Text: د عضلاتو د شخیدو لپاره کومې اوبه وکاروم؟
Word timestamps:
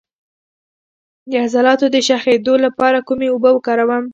د 1.29 1.31
عضلاتو 1.43 1.85
د 1.91 1.97
شخیدو 2.07 2.53
لپاره 2.65 3.05
کومې 3.07 3.27
اوبه 3.31 3.49
وکاروم؟ 3.53 4.03